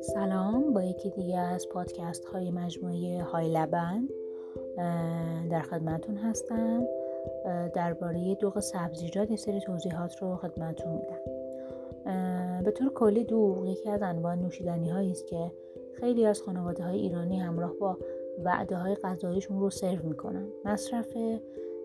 سلام 0.00 0.72
با 0.72 0.82
یکی 0.82 1.10
دیگه 1.10 1.38
از 1.38 1.68
پادکست 1.68 2.24
های 2.24 2.50
مجموعه 2.50 3.22
های 3.22 3.48
لبن 3.52 4.08
در 5.50 5.62
خدمتون 5.62 6.16
هستم. 6.16 6.84
درباره 7.74 8.34
دوغ 8.34 8.60
سبزیجات 8.60 9.30
یه 9.30 9.36
سری 9.36 9.60
توضیحات 9.60 10.22
رو 10.22 10.36
خدمتون 10.36 10.92
میدم. 10.92 11.20
به 12.62 12.70
طور 12.70 12.92
کلی 12.94 13.24
دوغ 13.24 13.66
یکی 13.66 13.90
از 13.90 14.02
انواع 14.02 14.34
نوشیدنی 14.34 14.90
هایی 14.90 15.10
است 15.10 15.26
که 15.26 15.52
خیلی 15.92 16.26
از 16.26 16.42
خانواده 16.42 16.84
های 16.84 16.98
ایرانی 16.98 17.38
همراه 17.38 17.72
با 17.72 17.98
وعده 18.44 18.76
های 18.76 18.94
غذاییشون 18.94 19.60
رو 19.60 19.70
سرو 19.70 20.08
می‌کنن. 20.08 20.46
مصرف 20.64 21.16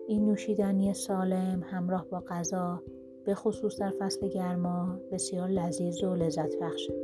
این 0.08 0.24
نوشیدنی 0.24 0.94
سالم 0.94 1.64
همراه 1.70 2.06
با 2.10 2.22
غذا 2.28 2.82
به 3.24 3.34
خصوص 3.34 3.80
در 3.80 3.92
فصل 3.98 4.28
گرما 4.28 4.98
بسیار 5.12 5.48
لذیذ 5.48 6.04
و 6.04 6.14
لذت 6.14 6.58
بخشه 6.60 6.94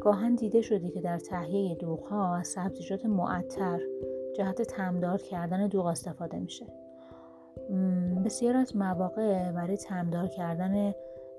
گاهن 0.00 0.34
دیده 0.34 0.62
شده 0.62 0.88
که 0.88 1.00
در 1.00 1.18
تهیه 1.18 1.74
دوغ 1.74 2.00
ها 2.00 2.36
از 2.36 2.48
سبزیجات 2.48 3.06
معطر 3.06 3.80
جهت 4.36 4.62
تمدار 4.62 5.18
کردن 5.18 5.66
دوغ 5.66 5.86
استفاده 5.86 6.38
میشه. 6.38 6.66
بسیار 8.24 8.56
از 8.56 8.76
مواقع 8.76 9.52
برای 9.52 9.76
تمدار 9.76 10.26
کردن 10.26 10.94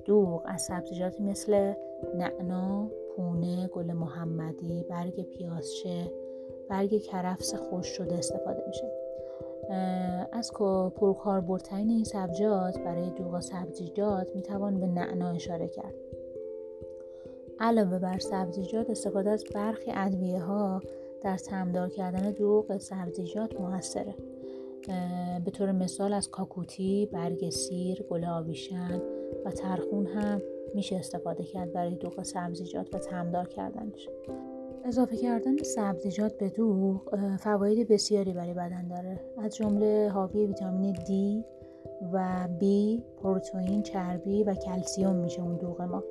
دوغ 0.06 0.42
از 0.46 0.62
سبزیجاتی 0.62 1.24
مثل 1.24 1.74
نعنا، 2.16 2.88
پونه، 3.16 3.68
گل 3.68 3.94
محمدی، 3.94 4.86
برگ 4.90 5.22
پیازچه، 5.22 6.12
برگ 6.70 6.98
کرفس 6.98 7.56
خوش 7.56 7.88
شده 7.88 8.16
استفاده 8.16 8.64
میشه. 8.68 8.97
از 10.32 10.52
پرکاربردترین 10.96 11.90
این 11.90 12.04
سبزیجات 12.04 12.80
برای 12.80 13.10
دوغ 13.10 13.40
سبزیجات 13.40 14.36
می‌توان 14.36 14.80
به 14.80 14.88
نعنا 14.88 15.30
اشاره 15.30 15.68
کرد. 15.68 15.94
علاوه 17.60 18.00
بر 18.00 18.20
سبزیجات 18.20 18.90
استفاده 18.90 19.30
از 19.30 19.44
برخی 19.56 19.92
ادویه 19.96 20.40
ها 20.40 20.82
در 21.22 21.38
تمدار 21.38 21.90
کردن 21.90 22.32
دوغ 22.32 22.78
سبزیجات 22.78 23.62
موثره. 23.62 24.16
به 25.46 25.52
طور 25.52 25.72
مثال 25.72 26.14
از 26.14 26.30
کاکوتی، 26.30 27.10
برگ 27.12 27.50
سیر، 27.50 28.04
گل 28.04 28.26
آویشن 28.26 29.02
و 29.46 29.52
ترخون 29.52 30.06
هم 30.06 30.42
میشه 30.76 30.96
استفاده 30.96 31.44
کرد 31.44 31.74
برای 31.74 31.96
دوغ 31.96 32.24
سبزیجات 32.24 32.96
و 32.96 32.98
تمدار 32.98 33.48
کردنش. 33.48 34.10
اضافه 34.88 35.18
کردن 35.18 35.58
سبزیجات 35.58 36.38
به 36.38 36.50
دوغ 36.50 37.36
فواید 37.40 37.88
بسیاری 37.88 38.34
برای 38.34 38.54
بدن 38.54 38.88
داره. 38.88 39.20
از 39.38 39.56
جمله 39.56 40.10
حاوی 40.14 40.46
ویتامین 40.46 40.96
D 40.96 41.12
و 42.14 42.48
B، 42.60 42.64
پروتئین، 43.22 43.84
چربی 43.84 44.44
و 44.44 44.54
کلسیوم 44.54 45.16
میشه 45.16 45.42
اون 45.42 45.58
دوغ 45.58 45.82
ما. 45.82 46.04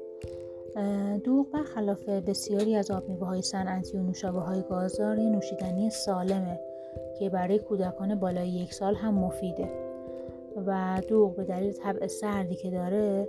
دوغ 1.24 1.50
برخلاف 1.50 2.08
بسیاری 2.08 2.76
از 2.76 2.90
آب 2.90 3.22
های 3.22 3.42
صنعتی 3.42 3.96
و 3.96 4.02
نوشابه 4.02 4.40
های 4.40 4.62
گازدار 4.62 5.16
نوشیدنی 5.16 5.90
سالمه 5.90 6.60
که 7.18 7.30
برای 7.30 7.58
کودکان 7.58 8.14
بالای 8.14 8.48
یک 8.48 8.74
سال 8.74 8.94
هم 8.94 9.14
مفیده. 9.14 9.68
و 10.66 11.00
دوغ 11.08 11.36
به 11.36 11.44
دلیل 11.44 11.72
طبع 11.72 12.06
سردی 12.06 12.54
که 12.54 12.70
داره 12.70 13.28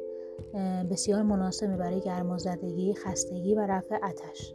بسیار 0.91 1.21
مناسبه 1.21 1.77
برای 1.77 1.99
گرمازدگی، 1.99 2.93
خستگی 2.93 3.55
و 3.55 3.59
رفع 3.59 3.95
آتش. 3.95 4.53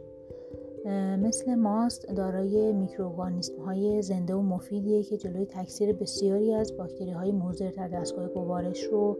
مثل 1.17 1.55
ماست 1.55 2.07
دارای 2.07 2.73
میکروگانیسم 2.73 3.55
های 3.55 4.01
زنده 4.01 4.33
و 4.33 4.41
مفیدیه 4.41 5.03
که 5.03 5.17
جلوی 5.17 5.45
تکثیر 5.45 5.93
بسیاری 5.93 6.53
از 6.53 6.77
باکتری 6.77 7.11
های 7.11 7.31
موزر 7.31 7.71
در 7.71 7.87
دستگاه 7.87 8.27
گوارش 8.27 8.83
رو 8.83 9.17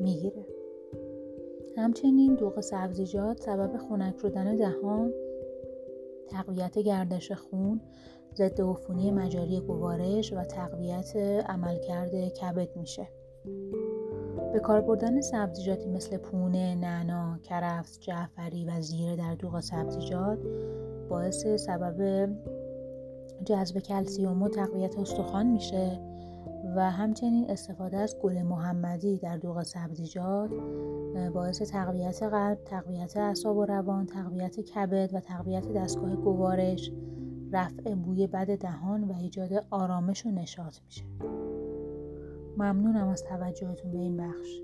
می‌گیره. 0.00 0.46
همچنین 1.76 2.34
دوغ 2.34 2.60
سبزیجات 2.60 3.42
سبب 3.42 3.76
خنک 3.76 4.18
شدن 4.18 4.56
دهان 4.56 5.12
تقویت 6.28 6.78
گردش 6.78 7.32
خون 7.32 7.80
ضد 8.34 8.60
عفونی 8.60 9.10
مجاری 9.10 9.60
گوارش 9.60 10.32
و 10.32 10.44
تقویت 10.44 11.16
عملکرد 11.46 12.28
کبد 12.28 12.76
میشه. 12.76 13.08
به 14.52 14.60
کار 14.60 14.80
بردن 14.80 15.20
سبزیجاتی 15.20 15.88
مثل 15.90 16.16
پونه، 16.16 16.74
نعنا، 16.74 17.33
کرفس، 17.44 17.98
جعفری 18.00 18.64
و 18.64 18.80
زیره 18.80 19.16
در 19.16 19.34
دوغ 19.34 19.60
سبزیجات 19.60 20.38
باعث 21.08 21.46
سبب 21.46 22.28
جذب 23.44 23.78
کلسیوم 23.78 24.42
و 24.42 24.48
تقویت 24.48 24.98
استخوان 24.98 25.46
میشه 25.46 26.00
و 26.76 26.90
همچنین 26.90 27.50
استفاده 27.50 27.96
از 27.96 28.16
گل 28.22 28.42
محمدی 28.42 29.18
در 29.18 29.36
دوغ 29.36 29.62
سبزیجات 29.62 30.50
باعث 31.34 31.62
تقویت 31.62 32.22
قلب، 32.22 32.58
تقویت 32.64 33.16
اعصاب 33.16 33.56
و 33.56 33.64
روان، 33.64 34.06
تقویت 34.06 34.60
کبد 34.60 35.10
و 35.14 35.20
تقویت 35.20 35.72
دستگاه 35.72 36.16
گوارش، 36.16 36.92
رفع 37.52 37.94
بوی 37.94 38.26
بد 38.26 38.58
دهان 38.58 39.04
و 39.04 39.12
ایجاد 39.12 39.66
آرامش 39.70 40.26
و 40.26 40.30
نشاط 40.30 40.76
میشه. 40.86 41.04
ممنونم 42.56 43.08
از 43.08 43.24
توجهتون 43.24 43.92
به 43.92 43.98
این 43.98 44.16
بخش. 44.16 44.60